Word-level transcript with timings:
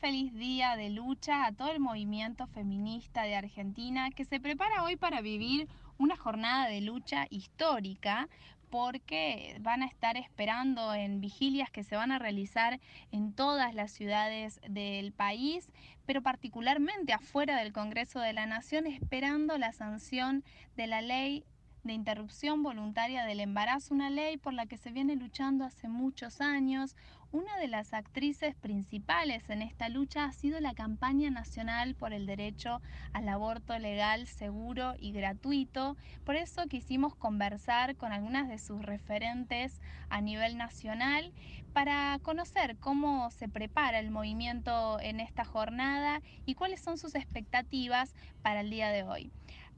Feliz 0.00 0.32
día 0.32 0.76
de 0.76 0.90
lucha 0.90 1.44
a 1.44 1.50
todo 1.50 1.72
el 1.72 1.80
movimiento 1.80 2.46
feminista 2.46 3.24
de 3.24 3.34
Argentina 3.34 4.12
que 4.12 4.24
se 4.24 4.38
prepara 4.38 4.84
hoy 4.84 4.94
para 4.94 5.20
vivir 5.20 5.66
una 5.98 6.16
jornada 6.16 6.68
de 6.68 6.80
lucha 6.80 7.26
histórica 7.30 8.28
porque 8.70 9.56
van 9.60 9.82
a 9.82 9.86
estar 9.86 10.16
esperando 10.16 10.94
en 10.94 11.20
vigilias 11.20 11.72
que 11.72 11.82
se 11.82 11.96
van 11.96 12.12
a 12.12 12.20
realizar 12.20 12.78
en 13.10 13.32
todas 13.32 13.74
las 13.74 13.90
ciudades 13.90 14.60
del 14.68 15.10
país, 15.10 15.68
pero 16.06 16.22
particularmente 16.22 17.12
afuera 17.12 17.56
del 17.56 17.72
Congreso 17.72 18.20
de 18.20 18.34
la 18.34 18.46
Nación, 18.46 18.86
esperando 18.86 19.58
la 19.58 19.72
sanción 19.72 20.44
de 20.76 20.86
la 20.86 21.02
ley 21.02 21.44
de 21.88 21.94
interrupción 21.94 22.62
voluntaria 22.62 23.24
del 23.24 23.40
embarazo, 23.40 23.94
una 23.94 24.10
ley 24.10 24.36
por 24.36 24.52
la 24.52 24.66
que 24.66 24.76
se 24.76 24.92
viene 24.92 25.16
luchando 25.16 25.64
hace 25.64 25.88
muchos 25.88 26.42
años. 26.42 26.94
Una 27.32 27.56
de 27.56 27.66
las 27.66 27.94
actrices 27.94 28.54
principales 28.54 29.48
en 29.48 29.62
esta 29.62 29.88
lucha 29.88 30.24
ha 30.24 30.32
sido 30.32 30.60
la 30.60 30.74
campaña 30.74 31.30
nacional 31.30 31.94
por 31.94 32.12
el 32.12 32.26
derecho 32.26 32.82
al 33.14 33.28
aborto 33.28 33.78
legal, 33.78 34.26
seguro 34.26 34.94
y 34.98 35.12
gratuito. 35.12 35.96
Por 36.24 36.36
eso 36.36 36.66
quisimos 36.66 37.16
conversar 37.16 37.96
con 37.96 38.12
algunas 38.12 38.48
de 38.48 38.58
sus 38.58 38.82
referentes 38.82 39.80
a 40.10 40.20
nivel 40.20 40.58
nacional 40.58 41.32
para 41.72 42.18
conocer 42.22 42.76
cómo 42.76 43.30
se 43.30 43.48
prepara 43.48 43.98
el 43.98 44.10
movimiento 44.10 45.00
en 45.00 45.20
esta 45.20 45.44
jornada 45.44 46.20
y 46.44 46.54
cuáles 46.54 46.82
son 46.82 46.98
sus 46.98 47.14
expectativas 47.14 48.14
para 48.42 48.60
el 48.60 48.70
día 48.70 48.90
de 48.90 49.04
hoy. 49.04 49.32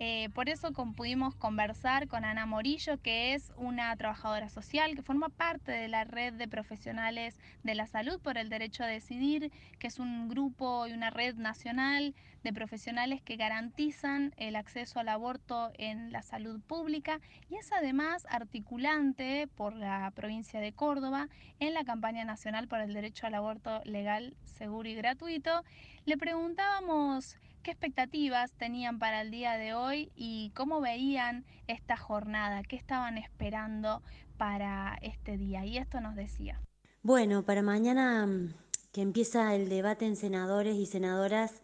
Eh, 0.00 0.28
por 0.34 0.48
eso 0.48 0.72
pudimos 0.72 1.36
conversar 1.36 2.08
con 2.08 2.24
Ana 2.24 2.46
Morillo, 2.46 2.98
que 3.00 3.34
es 3.34 3.52
una 3.56 3.94
trabajadora 3.96 4.48
social 4.48 4.96
que 4.96 5.02
forma 5.02 5.28
parte 5.28 5.70
de 5.70 5.86
la 5.86 6.02
red 6.04 6.34
de 6.34 6.48
profesionales 6.48 7.38
de 7.62 7.76
la 7.76 7.86
salud 7.86 8.20
por 8.20 8.36
el 8.36 8.48
derecho 8.48 8.82
a 8.82 8.88
decidir, 8.88 9.52
que 9.78 9.86
es 9.86 10.00
un 10.00 10.28
grupo 10.28 10.88
y 10.88 10.92
una 10.92 11.10
red 11.10 11.36
nacional 11.36 12.14
de 12.42 12.52
profesionales 12.52 13.22
que 13.22 13.36
garantizan 13.36 14.34
el 14.36 14.56
acceso 14.56 14.98
al 14.98 15.08
aborto 15.08 15.70
en 15.78 16.12
la 16.12 16.22
salud 16.22 16.60
pública 16.60 17.20
y 17.48 17.56
es 17.56 17.72
además 17.72 18.26
articulante 18.28 19.48
por 19.56 19.74
la 19.74 20.10
provincia 20.10 20.60
de 20.60 20.72
Córdoba 20.72 21.28
en 21.60 21.72
la 21.72 21.84
campaña 21.84 22.24
nacional 22.24 22.66
por 22.66 22.80
el 22.80 22.92
derecho 22.92 23.26
al 23.26 23.34
aborto 23.34 23.80
legal, 23.84 24.36
seguro 24.44 24.88
y 24.88 24.94
gratuito. 24.94 25.62
Le 26.04 26.18
preguntábamos 26.18 27.38
qué 27.64 27.72
expectativas 27.72 28.52
tenían 28.52 29.00
para 29.00 29.22
el 29.22 29.30
día 29.32 29.54
de 29.54 29.74
hoy 29.74 30.12
y 30.14 30.52
cómo 30.54 30.80
veían 30.80 31.44
esta 31.66 31.96
jornada, 31.96 32.62
qué 32.62 32.76
estaban 32.76 33.18
esperando 33.18 34.02
para 34.36 34.98
este 35.00 35.36
día. 35.38 35.64
Y 35.64 35.78
esto 35.78 36.00
nos 36.00 36.14
decía. 36.14 36.60
Bueno, 37.02 37.42
para 37.42 37.62
mañana 37.62 38.26
mm, 38.26 38.54
que 38.92 39.00
empieza 39.00 39.54
el 39.54 39.68
debate 39.68 40.06
en 40.06 40.14
senadores 40.14 40.76
y 40.76 40.86
senadoras 40.86 41.62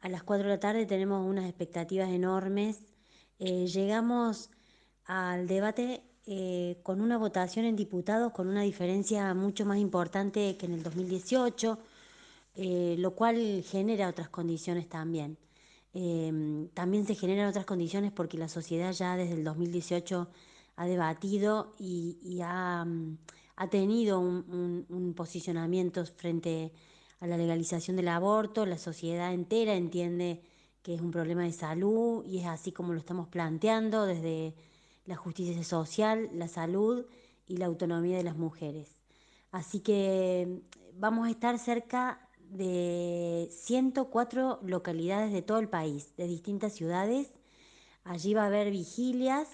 a 0.00 0.08
las 0.08 0.22
4 0.22 0.44
de 0.44 0.54
la 0.54 0.60
tarde 0.60 0.86
tenemos 0.86 1.26
unas 1.26 1.44
expectativas 1.44 2.08
enormes. 2.08 2.78
Eh, 3.38 3.66
llegamos 3.66 4.50
al 5.04 5.48
debate 5.48 6.02
eh, 6.26 6.78
con 6.84 7.00
una 7.00 7.18
votación 7.18 7.64
en 7.64 7.74
diputados 7.74 8.32
con 8.32 8.46
una 8.46 8.62
diferencia 8.62 9.34
mucho 9.34 9.66
más 9.66 9.78
importante 9.78 10.56
que 10.56 10.66
en 10.66 10.74
el 10.74 10.82
2018 10.84 11.78
eh, 12.54 12.96
lo 12.98 13.14
cual 13.14 13.62
genera 13.64 14.08
otras 14.08 14.28
condiciones 14.28 14.88
también. 14.88 15.38
Em, 15.92 16.68
también 16.68 17.06
se 17.06 17.14
generan 17.14 17.48
otras 17.48 17.64
condiciones 17.66 18.12
porque 18.12 18.38
la 18.38 18.48
sociedad 18.48 18.92
ya 18.92 19.16
desde 19.16 19.34
el 19.34 19.44
2018 19.44 20.28
ha 20.76 20.86
debatido 20.86 21.74
y, 21.78 22.40
ha, 22.42 22.84
mm, 22.84 23.18
ha, 23.56 23.68
tenido 23.70 24.20
un, 24.20 24.86
un, 24.88 25.14
posicionamiento 25.14 26.04
frente 26.06 26.72
a 27.20 27.26
la 27.26 27.36
legalización 27.36 27.96
del 27.96 28.08
aborto. 28.08 28.66
La 28.66 28.78
sociedad 28.78 29.32
entera 29.34 29.74
entiende 29.74 30.42
que 30.82 30.94
es 30.94 31.00
un 31.00 31.10
problema 31.10 31.42
de 31.42 31.52
salud 31.52 32.24
y 32.24 32.38
es 32.38 32.46
así 32.46 32.72
como 32.72 32.92
lo 32.92 33.00
estamos 33.00 33.28
planteando 33.28 34.06
desde 34.06 34.54
la 35.06 35.16
justicia 35.16 35.62
social, 35.64 36.30
la 36.32 36.48
salud 36.48 37.04
y 37.46 37.56
la 37.56 37.66
autonomía 37.66 38.16
de 38.16 38.24
las 38.24 38.36
mujeres. 38.36 38.96
Así 39.50 39.80
que 39.80 40.62
vamos 40.94 41.26
a 41.26 41.30
estar 41.30 41.58
cerca 41.58 42.29
de 42.50 43.48
104 43.52 44.60
localidades 44.62 45.32
de 45.32 45.42
todo 45.42 45.58
el 45.58 45.68
país, 45.68 46.14
de 46.16 46.26
distintas 46.26 46.74
ciudades. 46.74 47.32
Allí 48.04 48.34
va 48.34 48.44
a 48.44 48.46
haber 48.46 48.70
vigilias, 48.70 49.48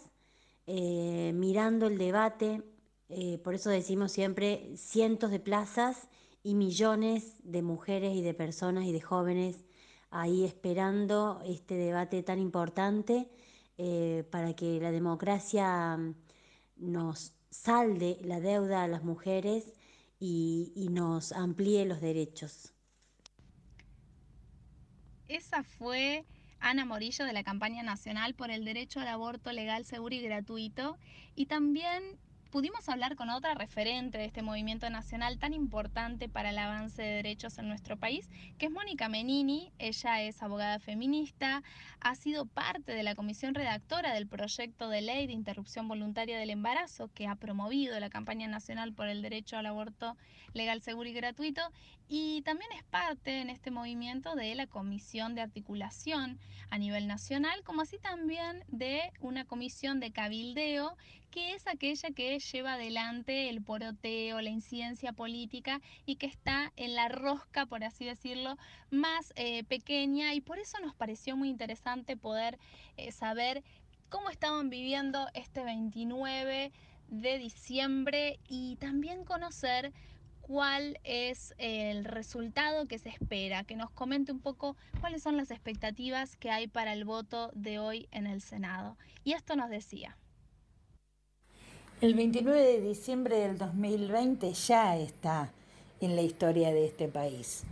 eh, 0.67 1.33
mirando 1.34 1.87
el 1.87 1.99
debate, 1.99 2.62
eh, 3.09 3.39
por 3.39 3.55
eso 3.55 3.71
decimos 3.71 4.12
siempre 4.12 4.77
cientos 4.77 5.31
de 5.31 5.41
plazas 5.41 6.09
y 6.43 6.55
millones 6.55 7.34
de 7.45 7.62
mujeres 7.62 8.17
y 8.17 8.23
de 8.23 8.34
personas 8.34 8.84
y 8.87 8.93
de 8.93 9.01
jóvenes 9.01 9.65
ahí 10.11 10.45
esperando 10.45 11.41
este 11.45 11.75
debate 11.75 12.23
tan 12.23 12.39
importante 12.41 13.28
eh, 13.78 14.25
para 14.31 14.55
que 14.55 14.81
la 14.81 14.91
democracia 14.91 15.97
mm, 15.97 16.15
nos 16.78 17.34
salde 17.51 18.19
la 18.23 18.41
deuda 18.41 18.83
a 18.84 18.89
las 18.89 19.05
mujeres 19.05 19.73
y 20.19 20.89
nos 20.91 21.33
amplíe 21.33 21.84
los 21.84 22.01
derechos. 22.01 22.76
Esa 25.29 25.63
fue 25.63 26.25
Ana 26.61 26.85
Morillo 26.85 27.25
de 27.25 27.33
la 27.33 27.43
campaña 27.43 27.83
nacional 27.83 28.35
por 28.35 28.51
el 28.51 28.65
derecho 28.65 29.01
al 29.01 29.09
aborto 29.09 29.53
legal, 29.53 29.85
seguro 29.85 30.15
y 30.15 30.21
gratuito. 30.21 30.99
Y 31.35 31.47
también 31.47 32.19
pudimos 32.56 32.89
hablar 32.89 33.17
con 33.17 33.28
otra 33.28 33.53
referente 33.53 34.17
de 34.17 34.25
este 34.25 34.41
movimiento 34.41 34.89
nacional 34.89 35.39
tan 35.39 35.53
importante 35.53 36.27
para 36.27 36.49
el 36.49 36.59
avance 36.59 37.03
de 37.03 37.17
derechos 37.17 37.59
en 37.59 37.69
nuestro 37.69 37.99
país, 37.99 38.31
que 38.56 38.65
es 38.65 38.72
Mónica 38.72 39.11
Menini. 39.11 39.75
Ella 39.78 40.22
es 40.22 40.43
abogada 40.43 40.78
feminista, 40.78 41.62
ha 42.00 42.15
sido 42.15 42.47
parte 42.47 42.93
de 42.93 43.03
la 43.03 43.15
comisión 43.15 43.55
redactora 43.55 44.15
del 44.15 44.27
proyecto 44.27 44.89
de 44.89 45.03
ley 45.03 45.27
de 45.27 45.34
interrupción 45.34 45.87
voluntaria 45.87 46.39
del 46.39 46.49
embarazo 46.49 47.11
que 47.12 47.27
ha 47.27 47.34
promovido 47.34 48.00
la 48.00 48.09
campaña 48.09 48.49
nacional 48.49 48.95
por 48.95 49.09
el 49.09 49.21
derecho 49.21 49.59
al 49.59 49.66
aborto 49.66 50.16
legal, 50.55 50.81
seguro 50.81 51.11
y 51.11 51.12
gratuito. 51.12 51.61
Y 52.09 52.41
también 52.43 52.71
es 52.72 52.84
parte 52.84 53.43
en 53.43 53.50
este 53.50 53.71
movimiento 53.71 54.34
de 54.34 54.55
la 54.55 54.66
comisión 54.66 55.34
de 55.34 55.43
articulación 55.43 56.39
a 56.71 56.78
nivel 56.78 57.06
nacional, 57.06 57.62
como 57.65 57.83
así 57.83 57.99
también 57.99 58.65
de 58.69 59.12
una 59.21 59.45
comisión 59.45 60.00
de 60.00 60.12
cabildeo 60.12 60.97
que 61.31 61.55
es 61.55 61.67
aquella 61.67 62.11
que 62.11 62.39
lleva 62.39 62.75
adelante 62.75 63.49
el 63.49 63.63
poroteo, 63.63 64.41
la 64.41 64.51
incidencia 64.51 65.13
política 65.13 65.81
y 66.05 66.17
que 66.17 66.27
está 66.27 66.73
en 66.77 66.95
la 66.95 67.09
rosca, 67.09 67.67
por 67.67 67.85
así 67.85 68.05
decirlo, 68.05 68.57
más 68.91 69.33
eh, 69.37 69.65
pequeña 69.65 70.35
y 70.35 70.41
por 70.41 70.59
eso 70.59 70.79
nos 70.81 70.95
pareció 70.95 71.37
muy 71.37 71.49
interesante 71.49 72.17
poder 72.17 72.59
eh, 72.97 73.13
saber 73.13 73.63
cómo 74.09 74.31
estaban 74.31 74.71
viviendo 74.71 75.29
este 75.35 75.65
29 75.65 76.73
de 77.09 77.39
diciembre 77.39 78.39
y 78.49 78.77
también 78.77 79.25
conocer 79.25 79.93
cuál 80.47 80.99
es 81.03 81.55
el 81.59 82.05
resultado 82.05 82.87
que 82.87 82.99
se 82.99 83.09
espera, 83.09 83.65
que 83.65 83.75
nos 83.75 83.91
comente 83.91 84.31
un 84.31 84.41
poco 84.41 84.77
cuáles 85.01 85.23
son 85.23 85.37
las 85.37 85.51
expectativas 85.51 86.37
que 86.37 86.51
hay 86.51 86.69
para 86.69 86.93
el 86.93 87.05
voto 87.05 87.51
de 87.55 87.81
hoy 87.81 88.09
en 88.13 88.27
el 88.27 88.41
Senado. 88.41 88.97
Y 89.25 89.33
esto 89.33 89.57
nos 89.57 89.71
decía. 89.71 90.17
El 92.03 92.12
29 92.12 92.61
de 92.61 92.81
diciembre 92.83 93.39
del 93.39 93.57
2020 93.57 94.53
ya 94.53 94.99
está 94.99 95.51
en 96.03 96.15
la 96.15 96.21
historia 96.21 96.71
de 96.71 96.84
este 96.84 97.09
país. 97.09 97.62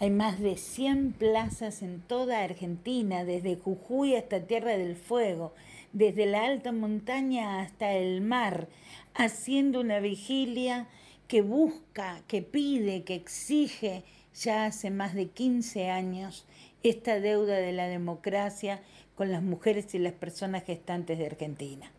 Hay 0.00 0.08
más 0.08 0.40
de 0.40 0.56
100 0.56 1.12
plazas 1.12 1.82
en 1.82 2.00
toda 2.00 2.42
Argentina, 2.42 3.26
desde 3.26 3.56
Jujuy 3.56 4.14
hasta 4.14 4.40
Tierra 4.40 4.78
del 4.78 4.96
Fuego, 4.96 5.52
desde 5.92 6.24
la 6.24 6.46
alta 6.46 6.72
montaña 6.72 7.60
hasta 7.60 7.92
el 7.92 8.22
mar, 8.22 8.66
haciendo 9.12 9.82
una 9.82 10.00
vigilia 10.00 10.86
que 11.28 11.42
busca, 11.42 12.22
que 12.28 12.40
pide, 12.40 13.04
que 13.04 13.14
exige 13.14 14.04
ya 14.34 14.64
hace 14.64 14.90
más 14.90 15.12
de 15.12 15.26
15 15.26 15.90
años 15.90 16.46
esta 16.82 17.20
deuda 17.20 17.56
de 17.56 17.72
la 17.72 17.88
democracia 17.88 18.80
con 19.16 19.30
las 19.30 19.42
mujeres 19.42 19.94
y 19.94 19.98
las 19.98 20.14
personas 20.14 20.64
gestantes 20.64 21.18
de 21.18 21.26
Argentina 21.26 21.92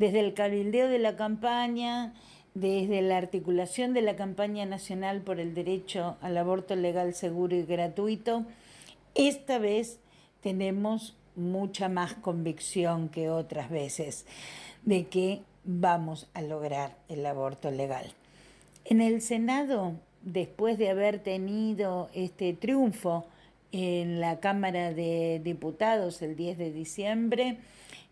desde 0.00 0.20
el 0.20 0.32
cabildeo 0.32 0.88
de 0.88 0.98
la 0.98 1.14
campaña, 1.14 2.14
desde 2.54 3.02
la 3.02 3.18
articulación 3.18 3.92
de 3.92 4.00
la 4.00 4.16
campaña 4.16 4.64
nacional 4.64 5.20
por 5.20 5.38
el 5.38 5.54
derecho 5.54 6.16
al 6.22 6.38
aborto 6.38 6.74
legal, 6.74 7.12
seguro 7.12 7.54
y 7.54 7.64
gratuito, 7.64 8.46
esta 9.14 9.58
vez 9.58 10.00
tenemos 10.40 11.18
mucha 11.36 11.90
más 11.90 12.14
convicción 12.14 13.10
que 13.10 13.28
otras 13.28 13.68
veces 13.68 14.24
de 14.86 15.06
que 15.08 15.42
vamos 15.64 16.30
a 16.32 16.40
lograr 16.40 16.96
el 17.10 17.26
aborto 17.26 17.70
legal. 17.70 18.06
En 18.86 19.02
el 19.02 19.20
Senado, 19.20 19.92
después 20.22 20.78
de 20.78 20.88
haber 20.88 21.18
tenido 21.18 22.08
este 22.14 22.54
triunfo 22.54 23.26
en 23.70 24.18
la 24.18 24.40
Cámara 24.40 24.94
de 24.94 25.42
Diputados 25.44 26.22
el 26.22 26.36
10 26.36 26.56
de 26.56 26.72
diciembre, 26.72 27.58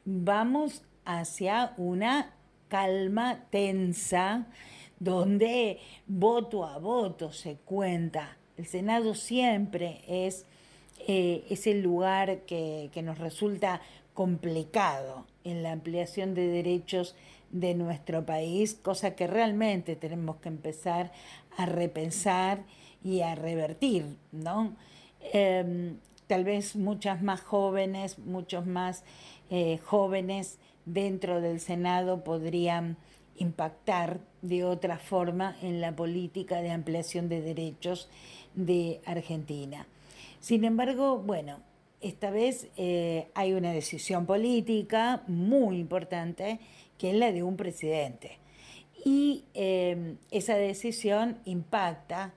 vamos 0.05 0.83
hacia 1.09 1.73
una 1.79 2.35
calma 2.69 3.47
tensa 3.51 4.47
donde 5.01 5.79
voto 6.07 6.67
a 6.67 6.77
voto 6.79 7.33
se 7.33 7.57
cuenta 7.57 8.37
El 8.59 8.67
Senado 8.67 9.15
siempre 9.15 10.03
es 10.07 10.45
eh, 11.07 11.47
ese 11.49 11.75
lugar 11.75 12.41
que, 12.41 12.91
que 12.93 13.03
nos 13.03 13.17
resulta 13.17 13.81
complicado 14.13 15.25
en 15.45 15.63
la 15.63 15.73
ampliación 15.73 16.35
de 16.35 16.49
derechos 16.49 17.15
de 17.51 17.75
nuestro 17.75 18.27
país, 18.27 18.75
cosa 18.75 19.15
que 19.15 19.27
realmente 19.27 19.97
tenemos 19.97 20.37
que 20.37 20.49
empezar 20.49 21.11
a 21.57 21.65
repensar 21.65 22.65
y 23.03 23.23
a 23.23 23.35
revertir, 23.35 24.05
¿no? 24.33 24.77
Em, 25.33 25.97
tal 26.27 26.45
vez 26.45 26.77
muchas 26.77 27.23
más 27.23 27.41
jóvenes, 27.41 28.19
muchos 28.19 28.67
más 28.67 29.05
eh, 29.51 29.79
jóvenes 29.85 30.59
dentro 30.85 31.41
del 31.41 31.61
Senado 31.61 32.25
podrían 32.25 32.97
impactar 33.37 34.21
de 34.43 34.65
otra 34.65 34.99
forma 34.99 35.57
en 35.63 35.81
la 35.81 35.95
política 35.95 36.61
de 36.61 36.71
ampliación 36.71 37.29
de 37.29 37.41
derechos 37.41 38.09
de 38.55 39.01
Argentina. 39.05 39.87
Sin 40.41 40.65
embargo, 40.65 41.19
bueno, 41.19 41.61
esta 42.01 42.31
vez 42.31 42.69
eh, 42.77 43.29
hay 43.35 43.53
una 43.53 43.73
decisión 43.73 44.27
política 44.27 45.23
muy 45.27 45.79
importante 45.79 46.61
que 46.97 47.11
es 47.11 47.17
la 47.17 47.33
de 47.33 47.43
un 47.43 47.57
presidente. 47.57 48.39
Y 49.05 49.45
em, 49.55 50.17
esa 50.31 50.57
decisión 50.57 51.39
impacta 51.45 52.35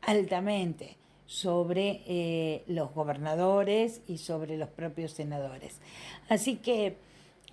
altamente 0.00 0.96
sobre 1.26 2.02
eh, 2.06 2.64
los 2.66 2.92
gobernadores 2.92 4.02
y 4.06 4.18
sobre 4.18 4.56
los 4.56 4.68
propios 4.68 5.12
senadores. 5.12 5.80
Así 6.28 6.56
que 6.56 6.96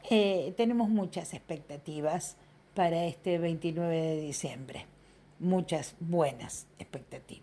eh, 0.09 0.53
tenemos 0.57 0.89
muchas 0.89 1.33
expectativas 1.33 2.37
para 2.73 3.05
este 3.05 3.37
29 3.37 3.95
de 3.95 4.21
diciembre, 4.21 4.85
muchas 5.39 5.95
buenas 5.99 6.67
expectativas. 6.79 7.40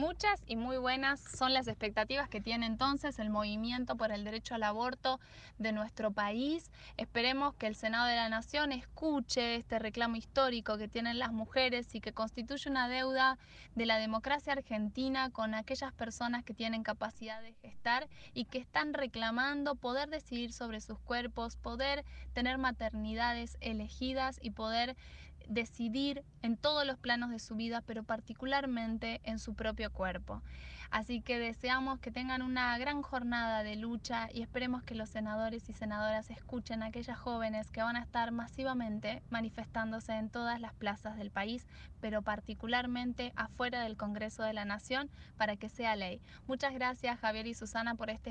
Muchas 0.00 0.42
y 0.46 0.56
muy 0.56 0.78
buenas 0.78 1.20
son 1.20 1.52
las 1.52 1.68
expectativas 1.68 2.26
que 2.30 2.40
tiene 2.40 2.64
entonces 2.64 3.18
el 3.18 3.28
movimiento 3.28 3.98
por 3.98 4.12
el 4.12 4.24
derecho 4.24 4.54
al 4.54 4.62
aborto 4.62 5.20
de 5.58 5.72
nuestro 5.72 6.10
país. 6.10 6.70
Esperemos 6.96 7.54
que 7.56 7.66
el 7.66 7.74
Senado 7.74 8.06
de 8.06 8.16
la 8.16 8.30
Nación 8.30 8.72
escuche 8.72 9.56
este 9.56 9.78
reclamo 9.78 10.16
histórico 10.16 10.78
que 10.78 10.88
tienen 10.88 11.18
las 11.18 11.34
mujeres 11.34 11.94
y 11.94 12.00
que 12.00 12.14
constituye 12.14 12.70
una 12.70 12.88
deuda 12.88 13.36
de 13.74 13.84
la 13.84 13.98
democracia 13.98 14.54
argentina 14.54 15.28
con 15.28 15.54
aquellas 15.54 15.92
personas 15.92 16.44
que 16.44 16.54
tienen 16.54 16.82
capacidad 16.82 17.42
de 17.42 17.52
gestar 17.52 18.08
y 18.32 18.46
que 18.46 18.56
están 18.56 18.94
reclamando 18.94 19.74
poder 19.74 20.08
decidir 20.08 20.54
sobre 20.54 20.80
sus 20.80 20.98
cuerpos, 20.98 21.58
poder 21.58 22.06
tener 22.32 22.56
maternidades 22.56 23.58
elegidas 23.60 24.38
y 24.40 24.52
poder 24.52 24.96
decidir 25.50 26.24
en 26.42 26.56
todos 26.56 26.86
los 26.86 26.96
planos 26.96 27.30
de 27.30 27.40
su 27.40 27.56
vida, 27.56 27.82
pero 27.84 28.04
particularmente 28.04 29.20
en 29.24 29.38
su 29.38 29.54
propio 29.54 29.92
cuerpo. 29.92 30.42
Así 30.90 31.20
que 31.20 31.38
deseamos 31.38 32.00
que 32.00 32.10
tengan 32.10 32.42
una 32.42 32.76
gran 32.76 33.02
jornada 33.02 33.62
de 33.62 33.76
lucha 33.76 34.28
y 34.32 34.42
esperemos 34.42 34.82
que 34.82 34.96
los 34.96 35.08
senadores 35.08 35.68
y 35.68 35.72
senadoras 35.72 36.30
escuchen 36.30 36.82
a 36.82 36.86
aquellas 36.86 37.16
jóvenes 37.16 37.70
que 37.70 37.82
van 37.82 37.94
a 37.94 38.02
estar 38.02 38.32
masivamente 38.32 39.22
manifestándose 39.30 40.14
en 40.14 40.30
todas 40.30 40.60
las 40.60 40.74
plazas 40.74 41.16
del 41.16 41.30
país, 41.30 41.68
pero 42.00 42.22
particularmente 42.22 43.32
afuera 43.36 43.82
del 43.82 43.96
Congreso 43.96 44.42
de 44.42 44.52
la 44.52 44.64
Nación 44.64 45.10
para 45.36 45.56
que 45.56 45.68
sea 45.68 45.94
ley. 45.94 46.20
Muchas 46.48 46.74
gracias 46.74 47.20
Javier 47.20 47.46
y 47.46 47.54
Susana 47.54 47.94
por 47.94 48.10
este 48.10 48.28